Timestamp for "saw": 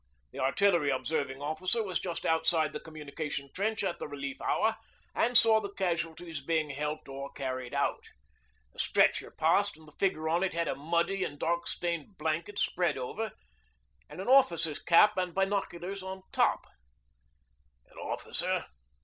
5.37-5.61